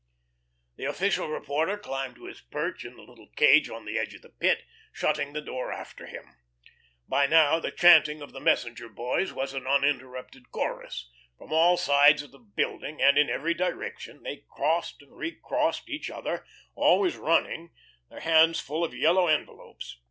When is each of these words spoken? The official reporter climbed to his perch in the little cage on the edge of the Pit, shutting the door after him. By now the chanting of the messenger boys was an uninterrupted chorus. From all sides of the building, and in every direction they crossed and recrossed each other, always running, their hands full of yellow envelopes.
The 0.77 0.85
official 0.85 1.27
reporter 1.27 1.77
climbed 1.77 2.15
to 2.15 2.25
his 2.25 2.41
perch 2.41 2.83
in 2.83 2.95
the 2.95 3.03
little 3.03 3.27
cage 3.35 3.69
on 3.69 3.85
the 3.85 3.99
edge 3.99 4.15
of 4.15 4.23
the 4.23 4.29
Pit, 4.31 4.63
shutting 4.91 5.31
the 5.33 5.41
door 5.43 5.71
after 5.71 6.07
him. 6.07 6.37
By 7.07 7.27
now 7.27 7.59
the 7.59 7.69
chanting 7.69 8.19
of 8.19 8.31
the 8.31 8.39
messenger 8.39 8.89
boys 8.89 9.31
was 9.31 9.53
an 9.53 9.67
uninterrupted 9.67 10.49
chorus. 10.49 11.07
From 11.37 11.53
all 11.53 11.77
sides 11.77 12.23
of 12.23 12.31
the 12.31 12.39
building, 12.39 12.99
and 12.99 13.15
in 13.15 13.29
every 13.29 13.53
direction 13.53 14.23
they 14.23 14.43
crossed 14.49 15.03
and 15.03 15.15
recrossed 15.15 15.87
each 15.87 16.09
other, 16.09 16.47
always 16.73 17.15
running, 17.15 17.69
their 18.09 18.21
hands 18.21 18.59
full 18.59 18.83
of 18.83 18.95
yellow 18.95 19.27
envelopes. 19.27 19.99